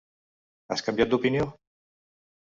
Has 0.75 0.83
canviat 0.87 1.13
d'opinió? 1.13 1.47